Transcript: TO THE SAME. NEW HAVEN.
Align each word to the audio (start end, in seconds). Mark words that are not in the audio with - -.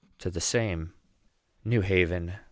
TO 0.17 0.31
THE 0.31 0.41
SAME. 0.41 0.95
NEW 1.63 1.81
HAVEN. 1.81 2.33